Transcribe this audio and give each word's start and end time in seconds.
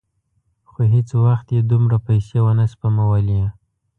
خو 0.69 0.79
هېڅ 0.93 1.09
وخت 1.25 1.47
یې 1.55 1.61
دومره 1.71 1.97
پیسې 2.07 2.37
ونه 2.43 2.65
سپمولې. 2.73 3.41